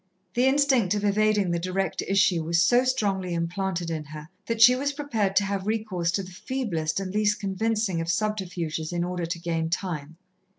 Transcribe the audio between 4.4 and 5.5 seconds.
that she was prepared to